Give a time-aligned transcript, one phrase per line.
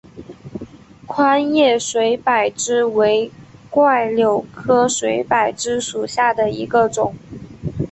[1.05, 3.31] 宽叶水柏枝为
[3.69, 7.13] 柽柳科水柏枝属下的一个种。